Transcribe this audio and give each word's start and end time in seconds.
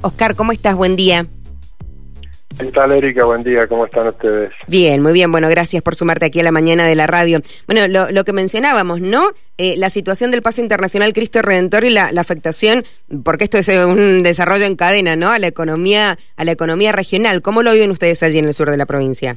Oscar, 0.00 0.36
¿cómo 0.36 0.52
estás? 0.52 0.76
Buen 0.76 0.94
día. 0.94 1.26
¿Qué 2.56 2.66
tal, 2.66 2.92
Erika? 2.92 3.24
Buen 3.24 3.42
día, 3.42 3.66
¿cómo 3.66 3.84
están 3.84 4.06
ustedes? 4.06 4.50
Bien, 4.68 5.02
muy 5.02 5.12
bien. 5.12 5.32
Bueno, 5.32 5.48
gracias 5.48 5.82
por 5.82 5.96
sumarte 5.96 6.26
aquí 6.26 6.38
a 6.38 6.44
la 6.44 6.52
mañana 6.52 6.86
de 6.86 6.94
la 6.94 7.08
radio. 7.08 7.40
Bueno, 7.66 8.06
lo, 8.12 8.24
que 8.24 8.32
mencionábamos, 8.32 9.00
¿no? 9.00 9.30
Eh, 9.56 9.74
la 9.76 9.90
situación 9.90 10.30
del 10.30 10.40
pase 10.40 10.62
internacional 10.62 11.12
Cristo 11.12 11.42
Redentor 11.42 11.82
y 11.82 11.90
la, 11.90 12.10
afectación, 12.16 12.84
porque 13.24 13.42
esto 13.42 13.58
es 13.58 13.68
un 13.68 14.22
desarrollo 14.22 14.66
en 14.66 14.76
cadena, 14.76 15.16
¿no? 15.16 15.30
A 15.30 15.40
la 15.40 15.48
economía, 15.48 16.16
a 16.36 16.44
la 16.44 16.52
economía 16.52 16.92
regional. 16.92 17.42
¿Cómo 17.42 17.64
lo 17.64 17.72
viven 17.72 17.90
ustedes 17.90 18.22
allí 18.22 18.38
en 18.38 18.44
el 18.44 18.54
sur 18.54 18.70
de 18.70 18.76
la 18.76 18.86
provincia? 18.86 19.36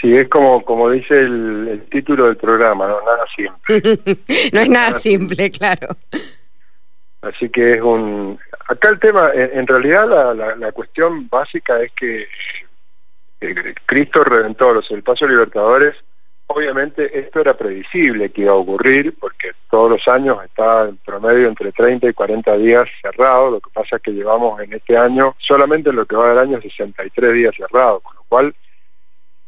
Sí, 0.00 0.14
es 0.14 0.28
como, 0.28 0.64
como 0.64 0.90
dice 0.90 1.18
el, 1.18 1.88
título 1.90 2.26
del 2.26 2.36
programa, 2.36 2.86
¿no? 2.86 3.00
Nada 3.00 3.24
simple. 3.34 4.16
no 4.52 4.60
es 4.60 4.68
nada, 4.68 4.94
simple, 4.94 5.50
claro. 5.50 5.88
Así 7.22 7.50
que 7.50 7.72
es 7.72 7.82
un, 7.82 8.38
Acá 8.70 8.88
el 8.90 9.00
tema, 9.00 9.32
en, 9.34 9.66
realidad 9.66 10.08
la, 10.08 10.54
la, 10.54 10.70
cuestión 10.70 11.28
básica 11.28 11.82
es 11.82 11.90
que 11.90 12.28
eh, 13.40 13.74
Cristo 13.84 14.22
Redentor, 14.22 14.76
o 14.76 14.94
el 14.94 15.02
Paso 15.02 15.26
Libertadores, 15.26 15.96
obviamente 16.46 17.18
esto 17.18 17.40
era 17.40 17.54
previsible 17.54 18.30
que 18.30 18.42
iba 18.42 18.52
a 18.52 18.54
ocurrir, 18.54 19.18
porque 19.18 19.50
todos 19.68 19.90
los 19.90 20.06
años 20.06 20.38
está 20.44 20.88
en 20.88 20.98
promedio 20.98 21.48
entre 21.48 21.72
30 21.72 22.10
y 22.10 22.12
40 22.12 22.56
días 22.58 22.88
cerrado, 23.02 23.50
lo 23.50 23.60
que 23.60 23.70
pasa 23.70 23.96
es 23.96 24.02
que 24.02 24.12
llevamos 24.12 24.60
en 24.60 24.72
este 24.72 24.96
año, 24.96 25.34
solamente 25.40 25.90
en 25.90 25.96
lo 25.96 26.06
que 26.06 26.14
va 26.14 26.28
del 26.28 26.38
año, 26.38 26.60
63 26.60 27.32
días 27.34 27.56
cerrados, 27.56 28.04
con 28.04 28.14
lo 28.14 28.22
cual 28.28 28.54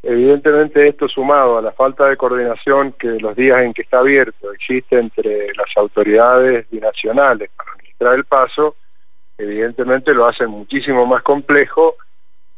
Evidentemente 0.05 0.89
esto 0.89 1.09
sumado 1.09 1.59
a 1.59 1.63
la 1.63 1.71
falta 1.71 2.09
de 2.09 2.17
coordinación 2.17 2.91
que 2.99 3.07
los 3.07 3.37
días 3.37 3.61
en 3.61 3.73
que 3.73 3.83
está 3.83 4.01
abierto 4.01 4.53
existe 4.53 4.99
entre 4.99 5.55
las 5.55 5.69
autoridades 5.77 6.69
binacionales 6.69 7.51
para 7.57 7.71
administrar 7.71 8.15
el 8.17 8.25
paso, 8.25 8.75
evidentemente 9.43 10.15
lo 10.15 10.27
hacen 10.27 10.49
muchísimo 10.49 11.07
más 11.07 11.23
complejo 11.23 11.97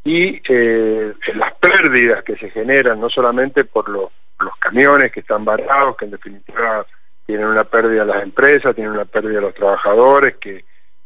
y 0.04 0.40
eh, 0.48 1.14
las 1.34 1.54
pérdidas 1.54 2.22
que 2.24 2.36
se 2.36 2.50
generan, 2.50 3.00
no 3.00 3.08
solamente 3.08 3.64
por 3.64 3.88
los, 3.88 4.10
camiones 4.58 5.12
que 5.12 5.20
están 5.20 5.44
varados, 5.44 5.96
que 5.96 6.04
en 6.04 6.10
definitiva 6.10 6.84
tienen 7.26 7.46
una 7.46 7.64
pérdida 7.64 8.04
las 8.04 8.22
empresas, 8.22 8.74
tienen 8.74 8.92
una 8.92 9.04
pérdida 9.04 9.40
los 9.40 9.54
trabajadores, 9.54 10.36
que, 10.36 10.64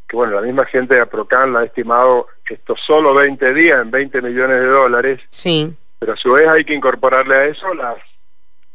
que 0.08 0.16
bueno, 0.16 0.34
la 0.34 0.40
misma 0.40 0.64
gente 0.66 0.94
de 0.94 1.02
Aprocan 1.02 1.52
la 1.52 1.60
ha 1.60 1.64
estimado 1.64 2.26
estos 2.48 2.80
solo 2.86 3.14
20 3.14 3.54
días 3.54 3.82
en 3.82 3.90
20 3.90 4.22
millones 4.22 4.60
de 4.60 4.66
dólares. 4.66 5.20
Sí. 5.28 5.76
Pero 5.98 6.14
a 6.14 6.16
su 6.16 6.32
vez 6.32 6.48
hay 6.48 6.64
que 6.64 6.74
incorporarle 6.74 7.34
a 7.34 7.44
eso 7.46 7.74
las, 7.74 7.98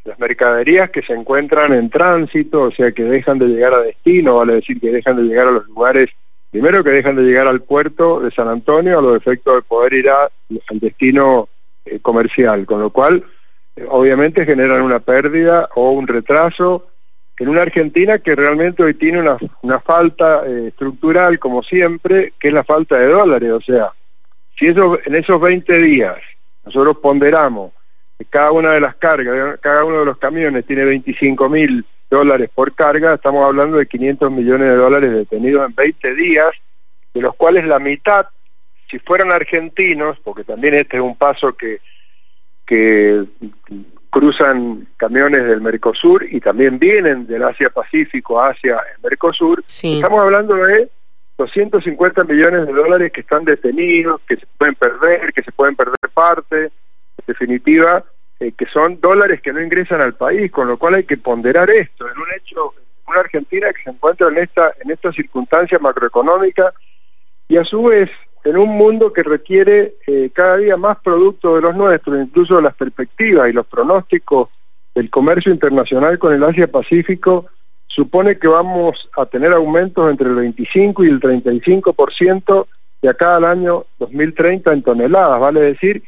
las 0.03 0.19
mercaderías 0.19 0.89
que 0.91 1.01
se 1.01 1.13
encuentran 1.13 1.73
en 1.73 1.89
tránsito, 1.89 2.63
o 2.63 2.71
sea, 2.71 2.91
que 2.91 3.03
dejan 3.03 3.39
de 3.39 3.47
llegar 3.47 3.73
a 3.73 3.81
destino, 3.81 4.37
vale 4.37 4.55
decir 4.55 4.79
que 4.79 4.91
dejan 4.91 5.17
de 5.17 5.23
llegar 5.23 5.47
a 5.47 5.51
los 5.51 5.67
lugares 5.67 6.09
primero 6.53 6.83
que 6.83 6.91
dejan 6.91 7.15
de 7.15 7.23
llegar 7.23 7.47
al 7.47 7.63
puerto 7.63 8.19
de 8.19 8.29
San 8.29 8.47
Antonio 8.47 8.99
a 8.99 9.01
los 9.01 9.17
efectos 9.17 9.55
de 9.55 9.61
poder 9.63 9.93
ir 9.93 10.07
al 10.07 10.79
destino 10.79 11.49
eh, 11.83 11.99
comercial, 11.99 12.67
con 12.67 12.79
lo 12.79 12.91
cual 12.91 13.23
eh, 13.75 13.83
obviamente 13.89 14.45
generan 14.45 14.83
una 14.83 14.99
pérdida 14.99 15.67
o 15.73 15.89
un 15.89 16.07
retraso 16.07 16.89
en 17.39 17.49
una 17.49 17.63
Argentina 17.63 18.19
que 18.19 18.35
realmente 18.35 18.83
hoy 18.83 18.93
tiene 18.93 19.19
una, 19.19 19.79
falta 19.79 20.43
eh, 20.45 20.67
estructural, 20.67 21.39
como 21.39 21.63
siempre, 21.63 22.33
que 22.39 22.49
es 22.49 22.53
la 22.53 22.63
falta 22.63 22.99
de 22.99 23.07
dólares. 23.07 23.51
O 23.51 23.61
sea, 23.61 23.91
si 24.55 24.67
eso, 24.67 24.99
en 25.03 25.15
esos 25.15 25.41
20 25.41 25.75
días 25.79 26.17
nosotros 26.65 26.97
ponderamos 27.01 27.71
que 28.19 28.25
cada 28.25 28.51
una 28.51 28.73
de 28.73 28.79
las 28.79 28.95
cargas, 28.97 29.59
cada 29.59 29.83
uno 29.85 30.01
de 30.01 30.05
los 30.05 30.19
camiones 30.19 30.67
tiene 30.67 30.85
25 30.85 31.49
mil 31.49 31.83
dólares 32.13 32.49
por 32.53 32.73
carga, 32.73 33.15
estamos 33.15 33.45
hablando 33.45 33.77
de 33.77 33.87
500 33.87 34.31
millones 34.31 34.69
de 34.69 34.75
dólares 34.75 35.11
detenidos 35.11 35.67
en 35.67 35.75
20 35.75 36.15
días, 36.15 36.51
de 37.13 37.21
los 37.21 37.35
cuales 37.35 37.65
la 37.65 37.79
mitad, 37.79 38.27
si 38.89 38.99
fueran 38.99 39.31
argentinos, 39.31 40.17
porque 40.23 40.43
también 40.43 40.75
este 40.75 40.97
es 40.97 41.03
un 41.03 41.15
paso 41.15 41.53
que, 41.53 41.79
que 42.65 43.25
cruzan 44.09 44.87
camiones 44.97 45.45
del 45.45 45.61
Mercosur 45.61 46.25
y 46.29 46.39
también 46.39 46.79
vienen 46.79 47.25
del 47.25 47.43
Asia-Pacífico 47.43 48.41
hacia 48.41 48.75
el 48.75 49.01
Mercosur, 49.01 49.63
estamos 49.67 50.23
hablando 50.23 50.55
de 50.55 50.89
250 51.37 52.23
millones 52.25 52.67
de 52.67 52.73
dólares 52.73 53.11
que 53.11 53.21
están 53.21 53.43
detenidos, 53.43 54.21
que 54.27 54.35
se 54.37 54.45
pueden 54.57 54.75
perder, 54.75 55.33
que 55.33 55.43
se 55.43 55.51
pueden 55.51 55.75
perder 55.75 55.97
parte, 56.13 56.65
en 56.65 56.71
definitiva, 57.25 58.03
eh, 58.43 58.53
que 58.57 58.65
son 58.65 58.99
dólares 58.99 59.41
que 59.41 59.53
no 59.53 59.61
ingresan 59.61 60.01
al 60.01 60.15
país, 60.15 60.51
con 60.51 60.67
lo 60.67 60.77
cual 60.77 60.95
hay 60.95 61.05
que 61.05 61.17
ponderar 61.17 61.69
esto. 61.69 62.05
En 62.05 62.17
un 62.17 62.27
hecho, 62.35 62.73
una 63.07 63.21
Argentina 63.21 63.71
que 63.71 63.83
se 63.83 63.89
encuentra 63.91 64.27
en 64.27 64.37
esta, 64.37 64.73
en 64.83 64.91
esta 64.91 65.13
circunstancia 65.13 65.79
macroeconómica 65.79 66.73
y 67.47 67.55
a 67.55 67.63
su 67.63 67.83
vez 67.83 68.09
en 68.43 68.57
un 68.57 68.69
mundo 68.69 69.13
que 69.13 69.23
requiere 69.23 69.95
eh, 70.07 70.29
cada 70.33 70.57
día 70.57 70.75
más 70.75 70.97
productos 70.99 71.55
de 71.55 71.61
los 71.61 71.75
nuestros, 71.75 72.19
incluso 72.19 72.59
las 72.59 72.75
perspectivas 72.75 73.49
y 73.49 73.53
los 73.53 73.65
pronósticos 73.65 74.49
del 74.93 75.09
comercio 75.09 75.51
internacional 75.51 76.19
con 76.19 76.33
el 76.33 76.43
Asia-Pacífico, 76.43 77.45
supone 77.87 78.37
que 78.37 78.49
vamos 78.49 79.09
a 79.15 79.25
tener 79.25 79.53
aumentos 79.53 80.11
entre 80.11 80.27
el 80.27 80.35
25 80.35 81.05
y 81.05 81.07
el 81.07 81.21
35% 81.21 82.67
de 83.01 83.09
acá 83.09 83.37
al 83.37 83.45
año 83.45 83.85
2030 83.99 84.73
en 84.73 84.83
toneladas, 84.83 85.39
vale 85.39 85.61
decir 85.61 86.03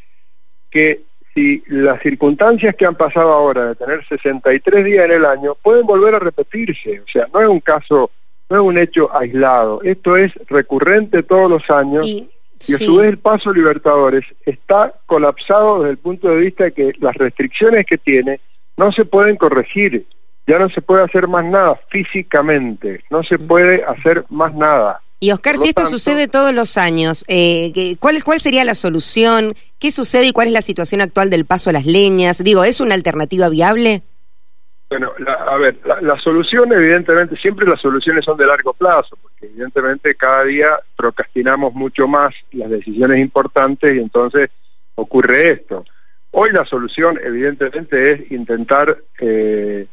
que 0.70 1.04
si 1.36 1.62
las 1.68 2.02
circunstancias 2.02 2.76
que 2.76 2.86
han 2.86 2.96
pasado 2.96 3.32
ahora 3.32 3.68
de 3.68 3.76
tener 3.76 4.08
63 4.08 4.86
días 4.86 5.06
en 5.06 5.12
el 5.12 5.26
año 5.26 5.56
pueden 5.62 5.86
volver 5.86 6.16
a 6.16 6.20
repetirse, 6.20 7.02
o 7.02 7.08
sea, 7.12 7.28
no 7.34 7.42
es 7.42 7.50
un 7.50 7.60
caso, 7.60 8.10
no 8.50 8.56
es 8.56 8.62
un 8.62 8.78
hecho 8.78 9.14
aislado, 9.14 9.82
esto 9.84 10.16
es 10.16 10.32
recurrente 10.48 11.24
todos 11.24 11.50
los 11.50 11.70
años 11.70 12.08
y, 12.08 12.30
a 12.74 12.78
su 12.78 12.96
vez 12.96 13.10
el 13.10 13.18
paso 13.18 13.52
Libertadores 13.52 14.24
está 14.46 14.94
colapsado 15.06 15.80
desde 15.80 15.92
el 15.92 15.98
punto 15.98 16.30
de 16.30 16.38
vista 16.38 16.64
de 16.64 16.72
que 16.72 16.94
las 17.02 17.14
restricciones 17.16 17.86
que 17.86 17.98
tiene 17.98 18.40
no 18.78 18.94
se 18.94 19.04
pueden 19.04 19.36
corregir, 19.36 20.06
ya 20.48 20.58
no 20.58 20.70
se 20.70 20.82
puede 20.82 21.04
hacer 21.04 21.28
más 21.28 21.44
nada 21.44 21.78
físicamente, 21.90 23.04
no 23.10 23.24
se 23.24 23.38
mm. 23.38 23.48
puede 23.48 23.84
hacer 23.84 24.24
más 24.30 24.56
nada. 24.56 25.02
Y 25.20 25.32
Oscar, 25.32 25.58
si 25.58 25.70
esto 25.70 25.86
sucede 25.86 26.28
todos 26.28 26.54
los 26.54 26.78
años, 26.78 27.24
eh, 27.28 27.96
¿cuál, 28.00 28.24
¿cuál 28.24 28.40
sería 28.40 28.64
la 28.66 28.76
solución? 28.76 29.56
¿Qué 29.80 29.92
sucede 29.92 30.28
y 30.28 30.32
cuál 30.34 30.48
es 30.48 30.54
la 30.54 30.62
situación 30.62 31.02
actual 31.02 31.30
del 31.30 31.46
paso 31.46 31.70
a 31.70 31.74
las 31.74 31.86
leñas? 31.86 32.44
Digo, 32.44 32.64
¿es 32.64 32.82
una 32.82 32.96
alternativa 32.96 33.50
viable? 33.50 34.04
Bueno, 34.90 35.12
a 35.48 35.58
ver, 35.58 35.80
la, 36.02 36.20
solución 36.20 36.72
evidentemente, 36.72 37.36
siempre 37.38 37.68
las 37.68 37.82
soluciones 37.82 38.24
son 38.24 38.38
de 38.38 38.46
largo 38.46 38.74
plazo, 38.74 39.18
porque 39.22 39.48
evidentemente 39.48 40.14
cada 40.16 40.44
día 40.44 40.70
procrastinamos 40.96 41.74
mucho 41.74 42.08
más 42.08 42.34
las 42.52 42.70
decisiones 42.70 43.20
importantes 43.20 43.96
y 43.96 44.00
entonces 44.00 44.52
ocurre 44.94 45.50
esto. 45.50 45.86
Hoy 46.32 46.52
la 46.52 46.66
solución 46.66 47.20
evidentemente 47.24 48.12
es 48.12 48.32
intentar 48.32 48.98
eh, 49.20 49.88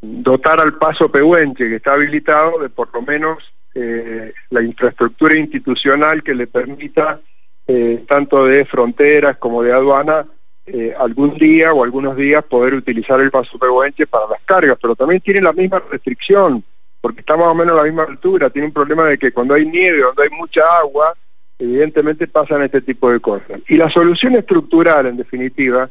dotar 0.00 0.60
al 0.60 0.74
paso 0.74 1.10
Pehuenche, 1.10 1.68
que 1.68 1.76
está 1.76 1.92
habilitado, 1.92 2.58
de 2.58 2.68
por 2.68 2.92
lo 2.92 3.02
menos 3.02 3.38
eh, 3.74 4.34
la 4.50 4.62
infraestructura 4.62 5.38
institucional 5.38 6.22
que 6.22 6.34
le 6.34 6.46
permita, 6.46 7.20
eh, 7.66 8.04
tanto 8.06 8.44
de 8.44 8.66
fronteras 8.66 9.38
como 9.38 9.62
de 9.62 9.72
aduana, 9.72 10.26
eh, 10.66 10.94
algún 10.98 11.38
día 11.38 11.72
o 11.72 11.82
algunos 11.82 12.14
días 12.16 12.44
poder 12.44 12.74
utilizar 12.74 13.18
el 13.20 13.30
paso 13.30 13.58
pehuenche 13.58 14.06
para 14.06 14.28
las 14.28 14.42
cargas, 14.44 14.78
pero 14.80 14.94
también 14.94 15.22
tiene 15.22 15.40
la 15.40 15.54
misma 15.54 15.82
restricción, 15.90 16.62
porque 17.00 17.20
está 17.20 17.36
más 17.36 17.48
o 17.48 17.54
menos 17.54 17.72
a 17.72 17.76
la 17.78 17.84
misma 17.84 18.04
altura, 18.04 18.50
tiene 18.50 18.68
un 18.68 18.74
problema 18.74 19.06
de 19.06 19.16
que 19.16 19.32
cuando 19.32 19.54
hay 19.54 19.64
nieve, 19.64 20.02
cuando 20.02 20.22
hay 20.22 20.30
mucha 20.30 20.60
agua, 20.78 21.14
evidentemente 21.58 22.26
pasan 22.26 22.62
este 22.62 22.82
tipo 22.82 23.10
de 23.10 23.20
cosas. 23.20 23.60
Y 23.68 23.76
la 23.76 23.90
solución 23.90 24.34
estructural, 24.34 25.06
en 25.06 25.16
definitiva, 25.16 25.88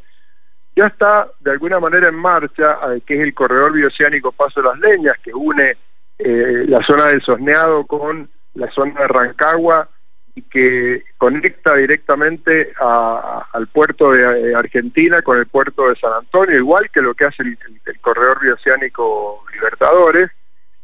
ya 0.75 0.85
está 0.85 1.29
de 1.39 1.51
alguna 1.51 1.79
manera 1.79 2.09
en 2.09 2.15
marcha, 2.15 2.77
que 3.05 3.15
es 3.15 3.21
el 3.21 3.33
corredor 3.33 3.73
bioceánico 3.73 4.31
Paso 4.31 4.61
de 4.61 4.67
las 4.67 4.79
Leñas, 4.79 5.17
que 5.23 5.33
une 5.33 5.75
eh, 6.23 6.65
la 6.67 6.81
zona 6.83 7.07
del 7.07 7.21
Sosneado 7.21 7.85
con 7.85 8.29
la 8.53 8.69
zona 8.71 9.01
de 9.01 9.07
Rancagua 9.07 9.89
y 10.35 10.43
que 10.43 11.03
conecta 11.17 11.75
directamente 11.75 12.73
al 12.79 13.67
puerto 13.67 14.11
de, 14.11 14.55
Argentina 14.55 15.21
con 15.21 15.37
el 15.37 15.47
puerto 15.47 15.89
de 15.89 15.95
San 15.95 16.13
Antonio, 16.13 16.57
igual 16.57 16.89
que 16.89 17.01
lo 17.01 17.13
que 17.13 17.25
hace 17.25 17.43
el, 17.43 17.57
corredor 17.99 18.39
bioceánico 18.41 19.43
Libertadores, 19.53 20.31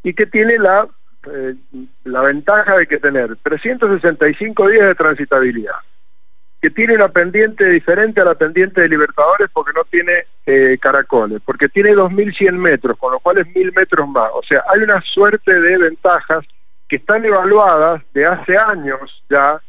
y 0.04 0.14
que 0.14 0.26
tiene 0.26 0.58
la, 0.58 0.88
eh, 1.32 1.56
la 2.04 2.22
ventaja 2.22 2.78
de 2.78 2.88
que 2.88 2.98
tener 2.98 3.36
365 3.44 4.70
días 4.70 4.88
de 4.88 4.96
transitabilidad 4.96 5.76
que 6.68 6.72
tiene 6.72 6.96
una 6.96 7.08
pendiente 7.08 7.70
diferente 7.70 8.20
a 8.20 8.26
la 8.26 8.36
pendiente 8.36 8.82
de 8.82 8.90
Libertadores 8.90 9.48
porque 9.54 9.72
no 9.74 9.86
tiene 9.86 10.26
eh, 10.46 10.78
caracoles, 10.82 11.42
porque 11.46 11.70
tiene 11.70 11.92
2.100 11.92 12.52
metros, 12.58 12.98
con 12.98 13.14
lo 13.14 13.22
cual 13.22 13.38
es 13.38 13.48
1.000 13.48 13.74
metros 13.74 14.10
más. 14.10 14.30
O 14.34 14.42
sea, 14.44 14.66
hay 14.68 14.82
una 14.82 15.00
suerte 15.00 15.62
de 15.62 15.78
ventajas 15.78 16.44
que 16.90 16.98
están 16.98 17.24
evaluadas 17.24 18.02
de 18.14 18.26
hace 18.26 18.58
años 18.58 19.24
ya 19.30 19.62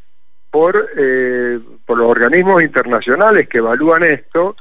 por, 0.50 0.90
eh, 0.96 1.60
por 1.86 1.98
los 1.98 2.10
organismos 2.10 2.64
internacionales 2.64 3.48
que 3.48 3.58
evalúan 3.58 4.02
esto, 4.02 4.56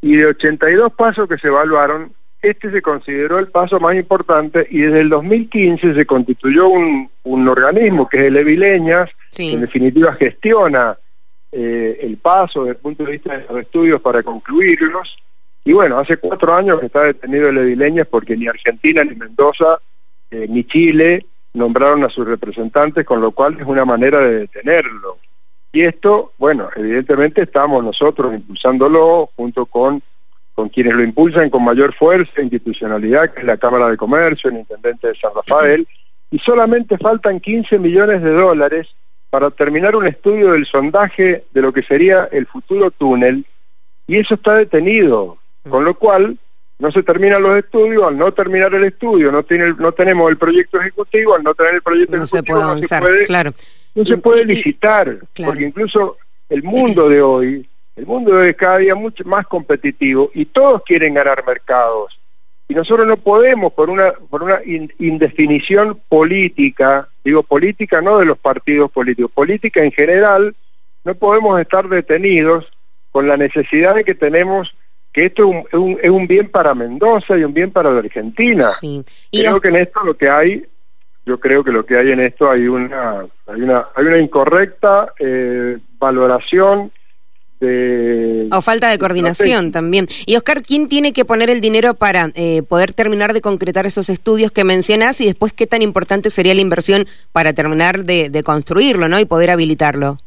y 0.00 0.18
de 0.18 0.26
82 0.26 0.92
pasos 0.92 1.28
que 1.28 1.38
se 1.38 1.48
evaluaron, 1.48 2.12
este 2.42 2.70
se 2.70 2.80
consideró 2.80 3.40
el 3.40 3.48
paso 3.48 3.80
más 3.80 3.96
importante 3.96 4.68
y 4.70 4.82
desde 4.82 5.00
el 5.00 5.08
2015 5.08 5.94
se 5.94 6.06
constituyó 6.06 6.68
un, 6.68 7.10
organismo 7.24 8.08
que 8.08 8.18
es 8.18 8.22
el 8.24 8.36
Evileñas, 8.36 9.10
que 9.36 9.52
en 9.52 9.62
definitiva 9.62 10.14
gestiona 10.14 10.96
eh, 11.52 11.98
el 12.00 12.16
paso 12.16 12.64
desde 12.64 12.76
el 12.76 12.82
punto 12.82 13.04
de 13.04 13.12
vista 13.12 13.36
de 13.36 13.44
los 13.46 13.60
estudios 13.60 14.00
para 14.00 14.22
concluirlos. 14.22 15.16
Y 15.64 15.74
bueno, 15.74 15.98
hace 15.98 16.16
cuatro 16.16 16.54
años 16.54 16.80
que 16.80 16.86
está 16.86 17.02
detenido 17.02 17.50
el 17.50 17.58
Evileñas 17.58 18.06
porque 18.08 18.36
ni 18.36 18.48
Argentina, 18.48 19.04
ni 19.04 19.14
Mendoza, 19.14 19.78
eh, 20.30 20.46
ni 20.48 20.64
Chile 20.64 21.26
nombraron 21.52 22.02
a 22.04 22.08
sus 22.08 22.26
representantes, 22.26 23.04
con 23.04 23.20
lo 23.20 23.32
cual 23.32 23.58
es 23.60 23.66
una 23.66 23.84
manera 23.84 24.20
de 24.20 24.40
detenerlo. 24.40 25.18
Y 25.72 25.82
esto, 25.82 26.32
bueno, 26.38 26.70
evidentemente 26.74 27.42
estamos 27.42 27.84
nosotros 27.84 28.32
impulsándolo 28.34 29.30
junto 29.36 29.66
con, 29.66 30.02
con 30.54 30.70
quienes 30.70 30.94
lo 30.94 31.02
impulsan 31.02 31.50
con 31.50 31.64
mayor 31.64 31.94
fuerza 31.94 32.40
institucionalidad, 32.40 33.32
que 33.32 33.40
es 33.40 33.46
la 33.46 33.58
Cámara 33.58 33.88
de 33.88 33.96
Comercio, 33.98 34.50
el 34.50 34.56
Intendente 34.56 35.08
de 35.08 35.14
San 35.16 35.32
Rafael, 35.34 35.86
y 36.30 36.38
solamente 36.38 36.96
faltan 36.96 37.40
15 37.40 37.78
millones 37.78 38.22
de 38.22 38.32
dólares 38.32 38.88
para 39.32 39.50
terminar 39.50 39.96
un 39.96 40.06
estudio 40.06 40.52
del 40.52 40.66
sondaje 40.66 41.44
de 41.52 41.62
lo 41.62 41.72
que 41.72 41.82
sería 41.82 42.28
el 42.32 42.46
futuro 42.46 42.90
túnel, 42.90 43.46
y 44.06 44.18
eso 44.18 44.34
está 44.34 44.56
detenido, 44.56 45.38
con 45.70 45.86
lo 45.86 45.94
cual 45.94 46.36
no 46.78 46.92
se 46.92 47.02
terminan 47.02 47.42
los 47.42 47.56
estudios, 47.56 48.04
al 48.08 48.18
no 48.18 48.30
terminar 48.32 48.74
el 48.74 48.84
estudio 48.84 49.32
no 49.32 49.42
tiene 49.42 49.72
no 49.78 49.92
tenemos 49.92 50.30
el 50.30 50.36
proyecto 50.36 50.78
ejecutivo, 50.78 51.34
al 51.34 51.42
no 51.44 51.54
tener 51.54 51.76
el 51.76 51.80
proyecto 51.80 52.16
ejecutivo 52.16 52.36
se 52.36 52.42
puede 52.42 52.62
avanzar, 52.62 53.00
no 53.00 53.06
se 53.06 53.12
puede, 53.14 53.24
claro. 53.24 53.54
no 53.94 54.04
se 54.04 54.18
puede 54.18 54.44
licitar, 54.44 55.18
porque 55.46 55.64
incluso 55.64 56.18
el 56.50 56.62
mundo 56.62 57.08
de 57.08 57.22
hoy, 57.22 57.66
el 57.96 58.04
mundo 58.04 58.34
de 58.34 58.42
hoy 58.42 58.48
es 58.50 58.56
cada 58.56 58.78
día 58.78 58.94
mucho 58.94 59.24
más 59.24 59.46
competitivo 59.46 60.30
y 60.34 60.44
todos 60.44 60.82
quieren 60.84 61.14
ganar 61.14 61.42
mercados. 61.46 62.18
Y 62.72 62.74
nosotros 62.74 63.06
no 63.06 63.18
podemos, 63.18 63.70
por 63.74 63.90
una, 63.90 64.12
por 64.30 64.42
una 64.42 64.60
indefinición 64.64 66.00
política, 66.08 67.06
digo 67.22 67.42
política 67.42 68.00
no 68.00 68.16
de 68.16 68.24
los 68.24 68.38
partidos 68.38 68.90
políticos, 68.90 69.30
política 69.30 69.84
en 69.84 69.92
general, 69.92 70.56
no 71.04 71.14
podemos 71.14 71.60
estar 71.60 71.86
detenidos 71.86 72.64
con 73.10 73.28
la 73.28 73.36
necesidad 73.36 73.94
de 73.94 74.04
que 74.04 74.14
tenemos 74.14 74.74
que 75.12 75.26
esto 75.26 75.50
es 75.70 75.74
un, 75.74 75.98
es 76.02 76.08
un, 76.08 76.26
bien 76.26 76.48
para 76.48 76.74
Mendoza 76.74 77.36
y 77.36 77.44
un 77.44 77.52
bien 77.52 77.72
para 77.72 77.92
la 77.92 77.98
Argentina. 77.98 78.70
Sí. 78.80 79.04
creo 79.30 79.60
que 79.60 79.68
en 79.68 79.76
esto 79.76 80.00
lo 80.02 80.16
que 80.16 80.30
hay, 80.30 80.64
yo 81.26 81.38
creo 81.38 81.62
que 81.62 81.72
lo 81.72 81.84
que 81.84 81.98
hay 81.98 82.12
en 82.12 82.20
esto 82.20 82.50
hay 82.50 82.68
una, 82.68 83.26
hay 83.48 83.60
una, 83.60 83.88
hay 83.94 84.06
una 84.06 84.16
incorrecta 84.16 85.12
eh, 85.18 85.76
valoración 85.98 86.90
de... 87.62 88.48
O 88.50 88.60
falta 88.60 88.90
de 88.90 88.98
coordinación 88.98 89.72
también. 89.72 90.06
Y 90.26 90.36
Oscar, 90.36 90.62
¿quién 90.62 90.86
tiene 90.88 91.12
que 91.12 91.24
poner 91.24 91.48
el 91.48 91.60
dinero 91.60 91.94
para 91.94 92.30
eh, 92.34 92.62
poder 92.62 92.92
terminar 92.92 93.32
de 93.32 93.40
concretar 93.40 93.86
esos 93.86 94.10
estudios 94.10 94.50
que 94.50 94.64
mencionas 94.64 95.20
y 95.20 95.26
después 95.26 95.52
qué 95.52 95.66
tan 95.66 95.80
importante 95.80 96.28
sería 96.28 96.54
la 96.54 96.60
inversión 96.60 97.06
para 97.32 97.52
terminar 97.52 98.04
de, 98.04 98.28
de 98.28 98.42
construirlo 98.42 99.08
¿no? 99.08 99.18
y 99.18 99.24
poder 99.24 99.50
habilitarlo? 99.50 100.18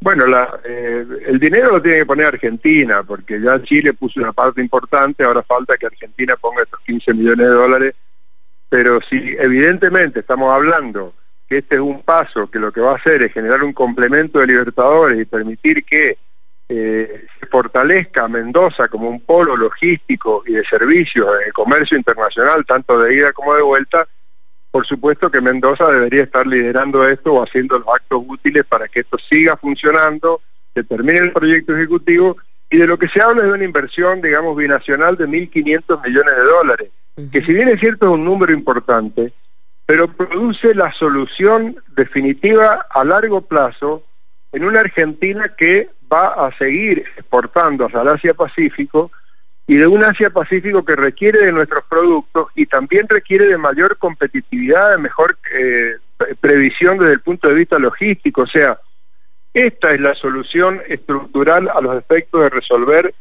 Bueno, 0.00 0.26
la, 0.26 0.58
eh, 0.64 1.06
el 1.26 1.38
dinero 1.38 1.72
lo 1.72 1.82
tiene 1.82 1.98
que 1.98 2.06
poner 2.06 2.26
Argentina, 2.26 3.04
porque 3.04 3.40
ya 3.40 3.62
Chile 3.62 3.92
puso 3.92 4.18
una 4.18 4.32
parte 4.32 4.60
importante, 4.60 5.22
ahora 5.22 5.44
falta 5.44 5.76
que 5.76 5.86
Argentina 5.86 6.34
ponga 6.40 6.64
estos 6.64 6.80
15 6.80 7.14
millones 7.14 7.46
de 7.46 7.52
dólares, 7.52 7.94
pero 8.68 8.98
si 9.08 9.16
evidentemente 9.38 10.20
estamos 10.20 10.52
hablando 10.52 11.14
que 11.52 11.58
este 11.58 11.74
es 11.74 11.82
un 11.82 12.02
paso 12.02 12.50
que 12.50 12.58
lo 12.58 12.72
que 12.72 12.80
va 12.80 12.92
a 12.92 12.96
hacer 12.96 13.22
es 13.22 13.32
generar 13.34 13.62
un 13.62 13.74
complemento 13.74 14.38
de 14.38 14.46
Libertadores 14.46 15.20
y 15.20 15.26
permitir 15.26 15.84
que 15.84 16.16
eh, 16.66 17.26
se 17.38 17.46
fortalezca 17.46 18.26
Mendoza 18.26 18.88
como 18.88 19.10
un 19.10 19.20
polo 19.20 19.54
logístico 19.54 20.42
y 20.46 20.54
de 20.54 20.64
servicios 20.64 21.28
en 21.38 21.48
el 21.48 21.52
comercio 21.52 21.98
internacional, 21.98 22.64
tanto 22.64 22.98
de 23.00 23.16
ida 23.16 23.34
como 23.34 23.54
de 23.54 23.60
vuelta, 23.60 24.08
por 24.70 24.86
supuesto 24.86 25.30
que 25.30 25.42
Mendoza 25.42 25.88
debería 25.88 26.22
estar 26.22 26.46
liderando 26.46 27.06
esto 27.06 27.34
o 27.34 27.42
haciendo 27.42 27.78
los 27.78 27.88
actos 27.88 28.22
útiles 28.26 28.64
para 28.64 28.88
que 28.88 29.00
esto 29.00 29.18
siga 29.30 29.54
funcionando, 29.58 30.40
se 30.72 30.84
termine 30.84 31.18
el 31.18 31.32
proyecto 31.32 31.76
ejecutivo 31.76 32.38
y 32.70 32.78
de 32.78 32.86
lo 32.86 32.96
que 32.96 33.08
se 33.08 33.20
habla 33.20 33.42
es 33.42 33.48
de 33.48 33.52
una 33.52 33.64
inversión, 33.64 34.22
digamos, 34.22 34.56
binacional 34.56 35.18
de 35.18 35.28
1.500 35.28 36.02
millones 36.02 36.34
de 36.34 36.42
dólares, 36.44 36.90
que 37.30 37.42
si 37.42 37.52
bien 37.52 37.68
es 37.68 37.78
cierto 37.78 38.06
es 38.06 38.12
un 38.12 38.24
número 38.24 38.54
importante, 38.54 39.34
pero 39.86 40.08
produce 40.08 40.74
la 40.74 40.92
solución 40.92 41.76
definitiva 41.96 42.86
a 42.90 43.04
largo 43.04 43.42
plazo 43.42 44.04
en 44.52 44.64
una 44.64 44.80
Argentina 44.80 45.52
que 45.56 45.90
va 46.12 46.46
a 46.46 46.56
seguir 46.58 47.04
exportando 47.16 47.86
hacia 47.86 48.02
el 48.02 48.08
Asia-Pacífico 48.08 49.10
y 49.66 49.76
de 49.76 49.86
un 49.86 50.04
Asia-Pacífico 50.04 50.84
que 50.84 50.96
requiere 50.96 51.46
de 51.46 51.52
nuestros 51.52 51.84
productos 51.84 52.48
y 52.54 52.66
también 52.66 53.08
requiere 53.08 53.46
de 53.46 53.56
mayor 53.56 53.96
competitividad, 53.96 54.90
de 54.90 54.98
mejor 54.98 55.38
eh, 55.54 55.96
previsión 56.40 56.98
desde 56.98 57.14
el 57.14 57.20
punto 57.20 57.48
de 57.48 57.54
vista 57.54 57.78
logístico. 57.78 58.42
O 58.42 58.46
sea, 58.46 58.78
esta 59.54 59.92
es 59.92 60.00
la 60.00 60.14
solución 60.14 60.80
estructural 60.88 61.68
a 61.68 61.80
los 61.80 61.96
efectos 61.96 62.42
de 62.42 62.50
resolver 62.50 63.14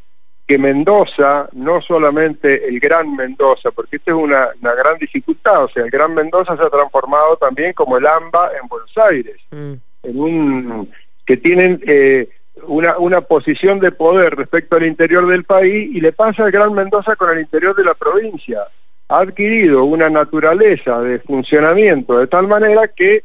que 0.52 0.58
Mendoza, 0.58 1.48
no 1.54 1.82
solamente 1.82 2.68
el 2.68 2.78
Gran 2.82 3.16
Mendoza, 3.16 3.72
porque 3.72 3.96
esta 3.96 4.12
es 4.12 4.18
una, 4.18 4.50
gran 4.62 4.98
dificultad, 5.00 5.64
o 5.64 5.70
sea, 5.70 5.86
el 5.86 5.90
Gran 5.90 6.14
Mendoza 6.14 6.58
se 6.58 6.64
ha 6.64 6.70
transformado 6.70 7.38
también 7.38 7.72
como 7.72 7.96
el 7.96 8.06
AMBA 8.06 8.52
en 8.62 8.68
Buenos 8.68 8.92
Aires, 8.98 9.38
mm. 9.50 9.74
en 10.04 10.20
un 10.20 10.92
que 11.26 11.38
tienen 11.38 11.80
eh, 11.88 12.28
una, 12.64 12.98
una 12.98 13.22
posición 13.22 13.80
de 13.80 13.94
poder 13.94 14.36
respecto 14.36 14.76
al 14.76 14.86
interior 14.86 15.26
del 15.26 15.46
país 15.46 15.90
y 15.96 16.02
le 16.02 16.12
pasa 16.12 16.44
al 16.44 16.52
Gran 16.52 16.74
Mendoza 16.74 17.16
con 17.16 17.30
el 17.30 17.40
interior 17.40 17.74
de 17.74 17.86
la 17.86 17.94
provincia. 17.94 18.60
Ha 19.08 19.20
adquirido 19.20 19.86
una 19.86 20.10
naturaleza 20.10 21.00
de 21.00 21.20
funcionamiento 21.20 22.20
de 22.20 22.28
tal 22.28 22.50
manera 22.50 22.90
que 22.90 23.24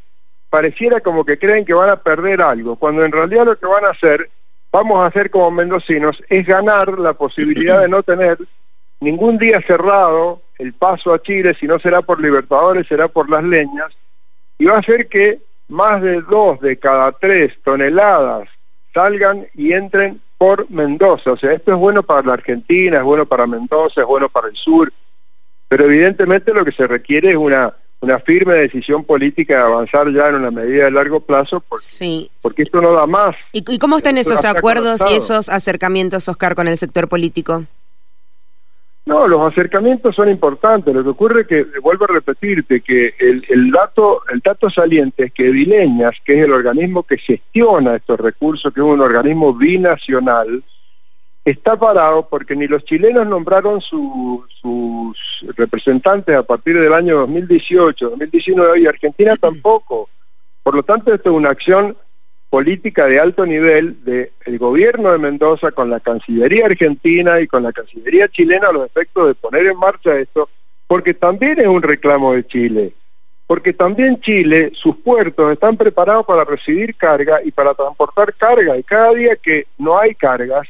pareciera 0.48 1.00
como 1.00 1.24
que 1.24 1.40
creen 1.40 1.64
que 1.64 1.74
van 1.74 1.90
a 1.90 1.96
perder 1.96 2.40
algo, 2.40 2.76
cuando 2.76 3.04
en 3.04 3.10
realidad 3.10 3.46
lo 3.46 3.58
que 3.58 3.66
van 3.66 3.84
a 3.84 3.90
hacer, 3.90 4.30
vamos 4.72 5.00
a 5.00 5.06
hacer 5.06 5.30
como 5.30 5.50
mendocinos, 5.50 6.22
es 6.28 6.46
ganar 6.46 6.98
la 6.98 7.14
posibilidad 7.14 7.80
de 7.80 7.88
no 7.88 8.02
tener 8.02 8.38
ningún 9.00 9.38
día 9.38 9.60
cerrado 9.66 10.42
el 10.58 10.72
paso 10.72 11.12
a 11.12 11.22
Chile, 11.22 11.56
si 11.58 11.66
no 11.66 11.78
será 11.78 12.02
por 12.02 12.20
Libertadores, 12.20 12.86
será 12.86 13.08
por 13.08 13.28
las 13.28 13.44
leñas, 13.44 13.92
y 14.58 14.64
va 14.64 14.76
a 14.76 14.80
hacer 14.80 15.08
que 15.08 15.40
más 15.68 16.00
de 16.00 16.22
dos 16.22 16.60
de 16.60 16.78
cada 16.78 17.12
tres 17.12 17.52
toneladas 17.62 18.48
salgan 18.94 19.46
y 19.54 19.72
entren 19.72 20.20
por 20.38 20.70
Mendoza. 20.70 21.32
O 21.32 21.36
sea, 21.36 21.52
esto 21.52 21.72
es 21.72 21.78
bueno 21.78 22.02
para 22.02 22.22
la 22.22 22.34
Argentina, 22.34 22.98
es 22.98 23.04
bueno 23.04 23.26
para 23.26 23.46
Mendoza, 23.46 24.00
es 24.00 24.06
bueno 24.06 24.28
para 24.28 24.48
el 24.48 24.56
sur, 24.56 24.92
pero 25.68 25.84
evidentemente 25.84 26.54
lo 26.54 26.64
que 26.64 26.72
se 26.72 26.86
requiere 26.86 27.30
es 27.30 27.36
una, 27.36 27.74
una 28.00 28.18
firme 28.20 28.54
decisión 28.54 29.04
política 29.04 29.56
de 29.56 29.62
avanzar 29.62 30.12
ya 30.12 30.28
en 30.28 30.36
una 30.36 30.50
medida 30.50 30.84
de 30.84 30.90
largo 30.90 31.20
plazo, 31.20 31.60
porque, 31.60 32.28
porque 32.42 32.62
esto 32.62 32.80
no 32.80 32.92
da 32.92 33.06
más. 33.06 33.34
¿Y, 33.52 33.64
y 33.72 33.78
cómo 33.78 33.96
están 33.96 34.18
esos 34.18 34.44
acuerdos 34.44 35.00
y 35.10 35.14
esos 35.14 35.48
acercamientos, 35.48 36.28
Oscar, 36.28 36.54
con 36.54 36.68
el 36.68 36.76
sector 36.76 37.08
político? 37.08 37.64
No, 39.06 39.28
los 39.28 39.52
acercamientos 39.52 40.16
son 40.16 40.28
importantes. 40.28 40.92
Lo 40.92 41.04
que 41.04 41.10
ocurre 41.10 41.42
es 41.42 41.46
que, 41.46 41.64
vuelvo 41.80 42.06
a 42.06 42.12
repetirte, 42.12 42.80
que 42.80 43.14
el, 43.20 43.70
dato, 43.70 44.22
el 44.32 44.40
dato 44.40 44.68
saliente 44.68 45.26
es 45.26 45.32
que 45.32 45.44
Dileñas, 45.44 46.16
que 46.24 46.36
es 46.36 46.44
el 46.44 46.52
organismo 46.52 47.04
que 47.04 47.16
gestiona 47.16 47.94
estos 47.94 48.18
recursos, 48.18 48.74
que 48.74 48.80
es 48.80 48.86
un 48.86 49.00
organismo 49.00 49.54
binacional, 49.54 50.64
está 51.44 51.76
parado 51.76 52.28
porque 52.28 52.56
ni 52.56 52.66
los 52.66 52.84
chilenos 52.84 53.28
nombraron 53.28 53.80
sus 53.80 54.44
representantes 55.56 56.34
a 56.34 56.42
partir 56.42 56.78
del 56.78 56.92
año 56.92 57.18
2018, 57.18 58.10
2019 58.10 58.80
y 58.80 58.86
Argentina 58.86 59.36
tampoco. 59.36 60.08
Por 60.62 60.74
lo 60.74 60.82
tanto, 60.82 61.14
esto 61.14 61.30
es 61.30 61.36
una 61.36 61.50
acción 61.50 61.96
política 62.48 63.06
de 63.06 63.20
alto 63.20 63.44
nivel 63.44 64.04
del 64.04 64.58
gobierno 64.58 65.12
de 65.12 65.18
Mendoza 65.18 65.72
con 65.72 65.90
la 65.90 66.00
Cancillería 66.00 66.66
argentina 66.66 67.40
y 67.40 67.46
con 67.46 67.62
la 67.62 67.72
Cancillería 67.72 68.28
chilena 68.28 68.68
a 68.68 68.72
los 68.72 68.86
efectos 68.86 69.28
de 69.28 69.34
poner 69.34 69.66
en 69.66 69.78
marcha 69.78 70.16
esto, 70.16 70.48
porque 70.86 71.14
también 71.14 71.60
es 71.60 71.66
un 71.66 71.82
reclamo 71.82 72.34
de 72.34 72.46
Chile, 72.46 72.92
porque 73.46 73.72
también 73.72 74.20
Chile, 74.20 74.72
sus 74.74 74.96
puertos 74.96 75.52
están 75.52 75.76
preparados 75.76 76.24
para 76.24 76.44
recibir 76.44 76.96
carga 76.96 77.40
y 77.44 77.50
para 77.50 77.74
transportar 77.74 78.32
carga, 78.34 78.76
y 78.76 78.82
cada 78.82 79.12
día 79.12 79.36
que 79.36 79.66
no 79.78 79.98
hay 79.98 80.14
cargas, 80.14 80.66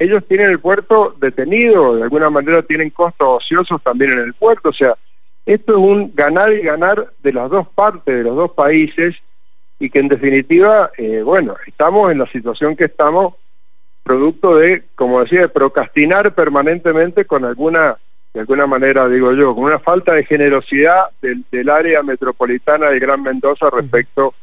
ellos 0.00 0.26
tienen 0.26 0.50
el 0.50 0.58
puerto 0.58 1.14
detenido, 1.20 1.94
de 1.94 2.02
alguna 2.02 2.30
manera 2.30 2.62
tienen 2.62 2.88
costos 2.88 3.44
ociosos 3.44 3.82
también 3.82 4.12
en 4.12 4.20
el 4.20 4.32
puerto, 4.32 4.70
o 4.70 4.72
sea, 4.72 4.94
esto 5.44 5.72
es 5.72 5.78
un 5.78 6.12
ganar 6.14 6.52
y 6.52 6.62
ganar 6.62 7.12
de 7.22 7.32
las 7.32 7.50
dos 7.50 7.68
partes, 7.68 8.16
de 8.16 8.22
los 8.22 8.34
dos 8.34 8.52
países, 8.52 9.14
y 9.78 9.90
que 9.90 9.98
en 9.98 10.08
definitiva, 10.08 10.90
eh, 10.96 11.20
bueno, 11.22 11.54
estamos 11.66 12.10
en 12.10 12.18
la 12.18 12.26
situación 12.32 12.76
que 12.76 12.86
estamos 12.86 13.34
producto 14.02 14.56
de, 14.56 14.84
como 14.94 15.20
decía, 15.20 15.42
de 15.42 15.48
procrastinar 15.48 16.34
permanentemente 16.34 17.26
con 17.26 17.44
alguna, 17.44 17.98
de 18.32 18.40
alguna 18.40 18.66
manera, 18.66 19.06
digo 19.06 19.34
yo, 19.34 19.54
con 19.54 19.64
una 19.64 19.78
falta 19.78 20.14
de 20.14 20.24
generosidad 20.24 21.10
del, 21.20 21.68
área 21.68 22.02
metropolitana 22.02 22.88
de 22.88 22.98
Gran 22.98 23.22
Mendoza 23.22 23.68
respecto 23.70 24.34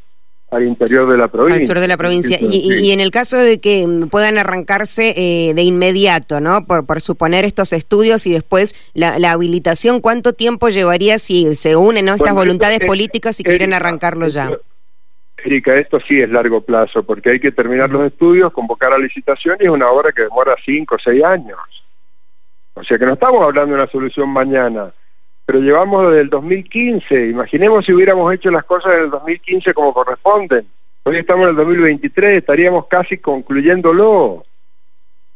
al 0.49 0.63
interior 0.63 1.09
de 1.09 1.17
la 1.17 1.27
provincia. 1.27 1.61
Al 1.61 1.67
sur 1.67 1.79
de 1.79 1.87
la 1.87 1.97
provincia. 1.97 2.37
Y, 2.39 2.91
en 2.91 2.99
el 2.99 3.11
caso 3.11 3.37
de 3.37 3.59
que 3.59 3.85
puedan 4.09 4.37
arrancarse 4.37 5.13
eh, 5.17 5.53
de 5.53 5.61
inmediato, 5.63 6.39
¿no? 6.39 6.65
Por, 6.65 6.85
por 6.85 7.01
suponer 7.01 7.43
estos 7.43 7.73
estudios 7.73 8.25
y 8.25 8.31
después 8.31 8.73
la, 8.93 9.15
habilitación, 9.31 9.99
¿cuánto 9.99 10.33
tiempo 10.33 10.69
llevaría 10.69 11.19
si 11.19 11.53
se 11.55 11.75
unen 11.75 12.05
¿no? 12.05 12.13
estas 12.13 12.33
voluntades 12.33 12.79
políticas 12.85 13.39
y 13.39 13.43
quieren 13.43 13.73
arrancarlo 13.73 14.27
ya? 14.29 14.51
Erika, 15.43 15.75
esto 15.75 15.99
sí 16.07 16.17
es 16.19 16.29
largo 16.29 16.61
plazo, 16.61 17.03
porque 17.03 17.31
hay 17.31 17.39
que 17.39 17.51
terminar 17.51 17.89
los 17.89 18.05
estudios, 18.05 18.51
convocar 18.51 18.93
a 18.93 18.97
licitación 18.97 19.57
y 19.59 19.65
es 19.65 19.69
una 19.69 19.89
obra 19.89 20.11
que 20.11 20.23
demora 20.23 20.55
cinco 20.65 20.95
o 20.95 20.99
seis 20.99 21.23
años. 21.23 21.59
O 22.73 22.83
sea 22.83 22.97
que 22.97 23.05
no 23.05 23.13
estamos 23.13 23.43
hablando 23.43 23.75
de 23.75 23.81
una 23.81 23.91
solución 23.91 24.29
mañana 24.29 24.91
pero 25.47 25.61
llevamos 25.61 26.09
desde 26.09 26.23
el 26.23 26.29
2015. 26.29 27.29
Imaginemos 27.29 27.85
si 27.85 27.93
hubiéramos 27.93 28.33
hecho 28.33 28.51
las 28.51 28.65
cosas 28.65 28.95
en 28.95 29.03
el 29.05 29.09
2015 29.11 29.73
como 29.73 29.93
corresponden. 29.93 30.67
Hoy 31.03 31.19
estamos 31.19 31.45
en 31.45 31.51
el 31.51 31.55
2023, 31.55 32.39
estaríamos 32.39 32.87
casi 32.87 33.17
concluyéndolo. 33.17 34.43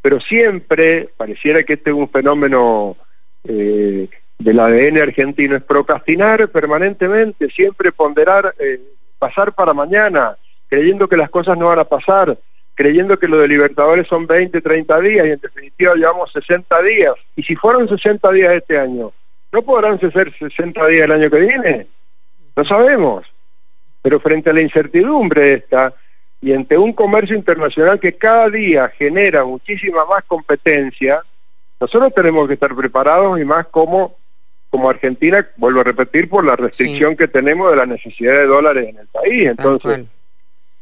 Pero 0.02 0.20
siempre, 0.20 1.08
pareciera 1.16 1.64
que 1.64 1.74
este 1.74 1.92
es 1.92 1.96
un 1.96 2.10
fenómeno 2.10 2.98
eh, 3.46 4.10
del 4.38 4.60
ADN 4.60 4.98
argentino, 4.98 5.56
es 5.56 5.64
procrastinar 5.64 6.50
permanentemente, 6.50 7.50
siempre 7.50 7.94
ponderar, 7.94 8.54
eh, 8.60 8.82
pasar 9.18 9.54
para 9.54 9.74
mañana, 9.74 10.36
creyendo 10.68 11.08
que 11.08 11.16
las 11.16 11.30
cosas 11.30 11.58
no 11.58 11.68
van 11.68 11.80
a 11.80 11.86
pasar, 11.86 12.38
creyendo 12.76 13.18
que 13.18 13.30
lo 13.30 13.38
de 13.38 13.48
Libertadores 13.48 14.08
son 14.08 14.28
20, 14.28 14.60
30 14.60 15.00
días 15.00 15.26
y 15.26 15.32
en 15.32 15.40
definitiva 15.40 15.96
llevamos 15.96 16.34
60 16.34 16.82
días. 16.82 17.14
Y 17.38 17.44
si 17.44 17.56
fueron 17.56 17.88
60 17.88 18.30
días 18.34 18.56
este 18.56 18.78
año, 18.78 19.14
¿No 19.52 19.62
podrán 19.62 20.00
ser 20.00 20.34
60 20.38 20.88
días 20.88 21.04
el 21.04 21.12
año 21.12 21.30
que 21.30 21.40
viene? 21.40 21.88
No 22.56 22.66
sabemos. 22.66 23.26
Pero 24.02 24.20
frente 24.20 24.50
a 24.50 24.54
la 24.54 24.62
incertidumbre 24.62 25.54
esta 25.56 25.94
y 26.42 26.54
ante 26.54 26.78
un 26.78 26.94
comercio 26.94 27.36
internacional 27.36 28.00
que 28.00 28.14
cada 28.14 28.50
día 28.50 28.90
genera 28.90 29.46
muchísima 29.46 30.06
más 30.06 30.24
competencia, 30.24 31.22
nosotros 31.80 32.14
tenemos 32.16 32.48
que 32.48 32.56
estar 32.56 32.76
preparados 32.76 33.40
y 33.40 33.46
más 33.46 33.68
como, 33.68 34.16
como 34.72 34.90
Argentina, 34.90 35.48
vuelvo 35.58 35.82
a 35.82 35.84
repetir, 35.84 36.30
por 36.30 36.44
la 36.44 36.56
restricción 36.56 37.16
que 37.16 37.28
tenemos 37.28 37.70
de 37.70 37.78
la 37.78 37.86
necesidad 37.86 38.38
de 38.38 38.48
dólares 38.48 38.90
en 38.90 38.98
el 38.98 39.08
país. 39.08 39.50
Entonces, 39.50 40.08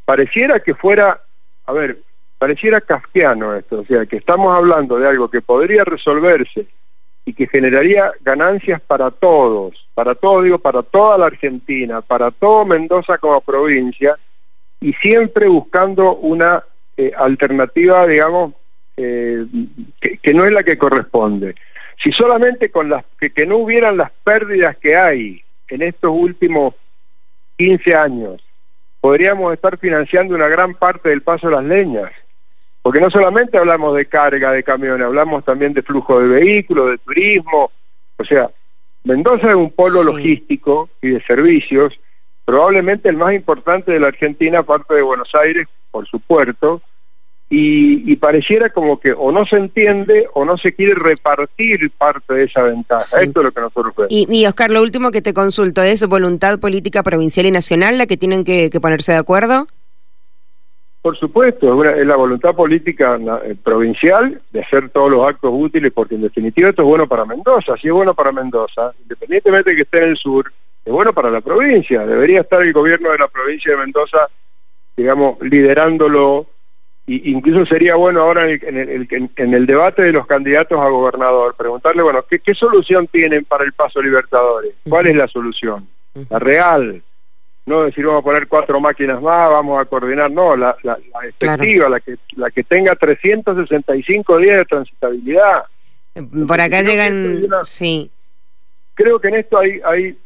pareciera 0.06 0.62
que 0.62 0.76
fuera, 0.76 1.20
a 1.66 1.74
ver, 1.74 1.98
pareciera 2.38 2.80
kafkiano 2.80 3.56
esto, 3.56 3.80
o 3.82 3.86
sea, 3.86 4.06
que 4.06 4.16
estamos 4.16 4.56
hablando 4.56 4.98
de 4.98 5.10
algo 5.10 5.30
que 5.30 5.42
podría 5.42 5.84
resolverse 5.84 6.68
y 7.30 7.34
que 7.34 7.46
generaría 7.46 8.12
ganancias 8.22 8.82
para 8.82 9.12
todos, 9.12 9.88
para 9.94 10.16
todos, 10.16 10.46
digo, 10.46 10.58
para 10.58 10.82
toda 10.82 11.16
la 11.16 11.28
Argentina, 11.28 12.02
para 12.02 12.32
todo 12.32 12.66
Mendoza 12.66 13.20
como 13.20 13.40
provincia, 13.42 14.18
y 14.82 14.94
siempre 14.94 15.48
buscando 15.48 16.16
una 16.16 16.64
eh, 16.98 17.12
alternativa, 17.16 18.08
digamos, 18.08 18.56
eh, 18.98 19.46
que, 20.24 20.34
no 20.34 20.44
es 20.44 20.52
la 20.52 20.64
que 20.64 20.80
corresponde. 20.80 21.54
Si 22.04 22.12
solamente 22.12 22.72
con 22.72 22.90
las 22.90 23.06
que, 23.20 23.30
que 23.30 23.46
no 23.46 23.58
hubieran 23.58 23.96
las 23.96 24.10
pérdidas 24.24 24.76
que 24.78 24.96
hay 24.96 25.44
en 25.68 25.84
estos 25.84 26.10
últimos 26.12 26.74
15 27.60 27.94
años, 27.94 28.44
podríamos 29.02 29.54
estar 29.54 29.78
financiando 29.78 30.34
una 30.34 30.48
gran 30.48 30.74
parte 30.74 31.10
del 31.10 31.22
paso 31.22 31.48
de 31.48 31.56
las 31.58 31.64
leñas. 31.64 32.12
Porque 32.82 33.02
no 33.02 33.10
solamente 33.10 33.58
hablamos 33.58 33.96
de 33.96 34.06
carga 34.06 34.52
de 34.52 34.64
camiones, 34.64 35.06
hablamos 35.06 35.44
también 35.44 35.74
de 35.74 35.82
flujo 35.82 36.20
de 36.20 36.28
vehículos, 36.28 36.92
de 36.92 36.98
turismo. 37.00 37.72
O 38.18 38.24
sea, 38.24 38.50
Mendoza 39.04 39.48
es 39.48 39.56
un 39.56 39.72
polo 39.72 40.04
logístico 40.04 40.90
y 41.02 41.10
de 41.10 41.22
servicios, 41.24 41.94
probablemente 42.46 43.10
el 43.10 43.18
más 43.18 43.34
importante 43.34 43.92
de 43.92 44.00
la 44.00 44.08
Argentina, 44.08 44.60
aparte 44.60 44.96
de 44.96 45.02
Buenos 45.02 45.30
Aires, 45.36 45.68
por 45.92 46.08
su 46.08 46.20
puerto, 46.20 46.82
y, 47.52 48.16
pareciera 48.18 48.70
como 48.70 49.00
que 49.00 49.12
o 49.12 49.32
no 49.32 49.46
se 49.46 49.56
entiende 49.56 50.28
o 50.34 50.46
no 50.46 50.56
se 50.58 50.74
quiere 50.74 50.94
repartir 50.94 51.90
parte 51.98 52.34
de 52.34 52.44
esa 52.44 52.62
ventaja. 52.62 53.22
Esto 53.22 53.40
es 53.40 53.46
lo 53.46 53.52
que 53.52 53.62
nosotros 53.62 53.96
vemos. 53.96 54.12
Y, 54.12 54.28
y, 54.30 54.46
Oscar, 54.46 54.70
lo 54.70 54.82
último 54.82 55.10
que 55.10 55.24
te 55.24 55.34
consulto, 55.34 55.82
¿es 55.82 56.06
voluntad 56.08 56.60
política 56.60 57.02
provincial 57.02 57.48
y 57.48 57.52
nacional 57.52 57.98
la 57.98 58.06
que 58.06 58.18
tienen 58.18 58.44
que 58.44 58.70
ponerse 58.80 59.14
de 59.14 59.18
acuerdo? 59.18 59.66
Por 61.02 61.18
supuesto, 61.18 61.84
es, 61.86 62.06
la 62.06 62.18
voluntad 62.18 62.54
política 62.54 63.18
eh, 63.46 63.56
provincial 63.64 64.42
de 64.52 64.60
hacer 64.60 64.90
todos 64.90 65.10
los 65.10 65.26
actos 65.26 65.52
útiles, 65.54 65.94
porque 65.94 66.16
en 66.16 66.24
definitiva 66.24 66.70
esto 66.70 66.82
es 66.82 66.88
bueno 66.88 67.08
para 67.08 67.24
Mendoza. 67.26 67.78
Si 67.78 67.88
es 67.88 67.94
bueno 67.94 68.14
para 68.14 68.34
Mendoza, 68.34 68.92
independientemente 69.02 69.70
de 69.70 69.76
que 69.78 69.84
esté 69.84 70.00
en 70.00 70.10
el 70.10 70.18
sur, 70.18 70.52
es 70.84 70.92
bueno 70.92 71.14
para 71.14 71.32
la 71.32 71.40
provincia. 71.40 72.06
Debería 72.06 72.42
estar 72.42 72.62
el 72.62 72.74
gobierno 72.74 73.12
de 73.12 73.18
la 73.18 73.30
provincia 73.30 73.72
de 73.72 73.78
Mendoza, 73.78 74.28
digamos, 74.98 75.38
liderándolo. 75.42 76.48
Y 77.08 77.32
incluso 77.32 77.66
sería 77.66 77.96
bueno 77.96 78.22
ahora 78.22 78.50
en 78.50 78.78
el, 78.78 79.08
en 79.36 79.54
el, 79.54 79.66
debate 79.66 80.04
de 80.04 80.12
los 80.12 80.28
candidatos 80.28 80.80
a 80.80 80.90
gobernador, 80.90 81.56
preguntarle, 81.58 82.04
bueno, 82.04 82.24
¿qué, 82.30 82.38
¿qué 82.40 82.54
solución 82.54 83.08
tienen 83.08 83.46
para 83.46 83.64
el 83.64 83.74
paso 83.74 84.00
Libertadores? 84.00 84.74
¿Cuál 84.88 85.08
es 85.08 85.16
la 85.16 85.28
solución? 85.28 85.88
La 86.30 86.38
real, 86.38 87.02
no 87.66 87.84
decir 87.84 88.06
vamos 88.06 88.22
a 88.22 88.24
poner 88.24 88.48
cuatro 88.48 88.80
máquinas 88.80 89.22
más, 89.22 89.50
vamos 89.50 89.80
a 89.80 89.86
coordinar, 89.86 90.32
no, 90.32 90.56
la, 90.56 90.76
la, 90.84 90.98
efectiva, 91.28 91.88
la, 91.90 92.00
que, 92.00 92.16
la 92.36 92.50
que 92.50 92.64
tenga 92.64 92.96
365 92.96 94.38
días 94.38 94.58
de 94.58 94.66
transitabilidad. 94.66 95.64
Por 96.48 96.60
acá 96.60 96.82
llegan, 96.82 97.48
sí. 97.64 98.10
Creo 98.96 99.20
que 99.20 99.28
en 99.30 99.36
esto 99.36 99.60
hay, 99.60 99.80
hay 99.86 100.18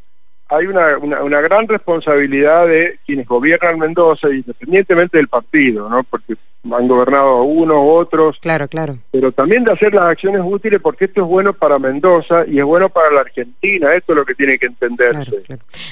hay 0.53 0.67
una, 0.67 0.97
una, 0.97 1.41
gran 1.41 1.67
responsabilidad 1.67 2.67
de 2.67 2.99
quienes 3.05 3.27
gobiernan 3.27 3.79
Mendoza, 3.79 4.29
independientemente 4.29 5.17
del 5.17 5.27
partido, 5.27 5.89
¿no? 5.89 6.03
Porque 6.03 6.35
han 6.71 6.87
gobernado 6.87 7.43
unos, 7.43 7.77
otros. 7.81 8.37
Claro, 8.39 8.67
claro. 8.67 8.97
Pero 9.11 9.31
también 9.31 9.63
de 9.63 9.71
hacer 9.71 9.93
las 9.93 10.05
acciones 10.05 10.41
útiles 10.43 10.79
porque 10.81 11.05
esto 11.05 11.21
es 11.21 11.27
bueno 11.27 11.53
para 11.53 11.79
Mendoza 11.79 12.45
y 12.47 12.59
es 12.59 12.65
bueno 12.65 12.89
para 12.89 13.11
la 13.11 13.21
Argentina. 13.21 13.93
Esto 13.95 14.13
es 14.13 14.17
lo 14.17 14.25
que 14.25 14.35
tiene 14.35 14.57
que 14.57 14.67
entenderse. 14.67 15.43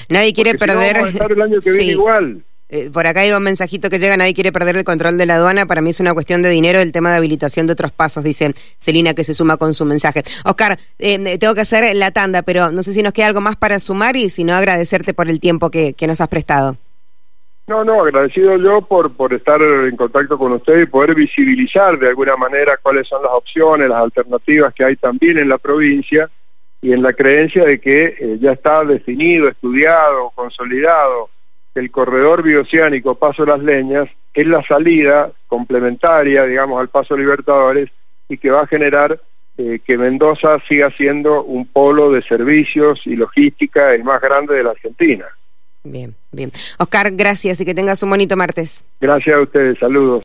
Nadie 0.08 0.32
quiere 0.32 0.54
perder. 0.54 0.96
el 0.96 1.42
año 1.42 1.58
que 1.60 1.70
viene 1.70 1.84
igual. 1.92 2.44
Eh, 2.74 2.88
por 2.90 3.06
acá 3.06 3.20
hay 3.20 3.30
un 3.32 3.42
mensajito 3.42 3.90
que 3.90 3.98
llega, 3.98 4.16
nadie 4.16 4.32
quiere 4.32 4.50
perder 4.50 4.78
el 4.78 4.84
control 4.84 5.18
de 5.18 5.26
la 5.26 5.34
aduana, 5.34 5.66
para 5.66 5.82
mí 5.82 5.90
es 5.90 6.00
una 6.00 6.14
cuestión 6.14 6.40
de 6.40 6.48
dinero 6.48 6.78
el 6.78 6.90
tema 6.90 7.10
de 7.10 7.18
habilitación 7.18 7.66
de 7.66 7.74
otros 7.74 7.92
pasos, 7.92 8.24
dice 8.24 8.54
Celina 8.78 9.12
que 9.12 9.24
se 9.24 9.34
suma 9.34 9.58
con 9.58 9.74
su 9.74 9.84
mensaje. 9.84 10.22
Oscar, 10.46 10.78
eh, 10.98 11.36
tengo 11.36 11.54
que 11.54 11.60
hacer 11.60 11.94
la 11.94 12.12
tanda, 12.12 12.40
pero 12.40 12.70
no 12.70 12.82
sé 12.82 12.94
si 12.94 13.02
nos 13.02 13.12
queda 13.12 13.26
algo 13.26 13.42
más 13.42 13.56
para 13.56 13.78
sumar 13.78 14.16
y 14.16 14.30
si 14.30 14.42
no 14.42 14.54
agradecerte 14.54 15.12
por 15.12 15.28
el 15.28 15.38
tiempo 15.38 15.68
que, 15.68 15.94
nos 16.06 16.22
has 16.22 16.28
prestado. 16.28 16.76
No, 17.66 17.84
no, 17.84 18.00
agradecido 18.00 18.56
yo 18.56 18.80
por, 18.80 19.12
por 19.12 19.34
estar 19.34 19.60
en 19.60 19.94
contacto 19.94 20.38
con 20.38 20.52
usted 20.52 20.80
y 20.80 20.86
poder 20.86 21.14
visibilizar 21.14 21.98
de 21.98 22.08
alguna 22.08 22.36
manera 22.36 22.78
cuáles 22.80 23.06
son 23.06 23.22
las 23.22 23.32
opciones, 23.32 23.90
las 23.90 24.02
alternativas 24.02 24.72
que 24.72 24.84
hay 24.84 24.96
también 24.96 25.38
en 25.38 25.50
la 25.50 25.58
provincia 25.58 26.30
y 26.80 26.94
en 26.94 27.02
la 27.02 27.12
creencia 27.12 27.66
de 27.66 27.78
que 27.78 28.16
eh, 28.18 28.38
ya 28.40 28.52
está 28.52 28.82
definido, 28.82 29.48
estudiado, 29.48 30.30
consolidado 30.34 31.28
el 31.74 31.90
corredor 31.90 32.42
bioceánico 32.42 33.14
Paso 33.14 33.46
Las 33.46 33.62
Leñas 33.62 34.08
es 34.34 34.46
la 34.46 34.62
salida 34.64 35.30
complementaria, 35.46 36.44
digamos, 36.44 36.80
al 36.80 36.88
Paso 36.88 37.16
Libertadores 37.16 37.90
y 38.28 38.38
que 38.38 38.50
va 38.50 38.62
a 38.62 38.66
generar 38.66 39.20
eh, 39.58 39.80
que 39.84 39.98
Mendoza 39.98 40.58
siga 40.68 40.90
siendo 40.96 41.42
un 41.42 41.66
polo 41.66 42.10
de 42.10 42.22
servicios 42.22 43.00
y 43.04 43.16
logística 43.16 43.94
el 43.94 44.04
más 44.04 44.20
grande 44.20 44.54
de 44.54 44.64
la 44.64 44.70
Argentina. 44.70 45.26
Bien, 45.84 46.14
bien. 46.30 46.52
Oscar, 46.78 47.10
gracias 47.12 47.60
y 47.60 47.64
que 47.64 47.74
tengas 47.74 48.02
un 48.02 48.10
bonito 48.10 48.36
martes. 48.36 48.84
Gracias 49.00 49.36
a 49.36 49.40
ustedes, 49.40 49.78
saludos. 49.78 50.20